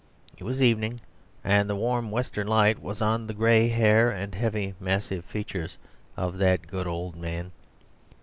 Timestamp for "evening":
0.63-0.99